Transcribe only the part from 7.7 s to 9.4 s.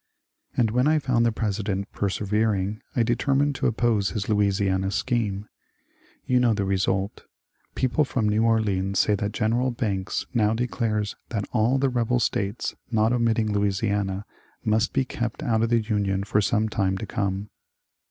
Peo ple from New Orleans say that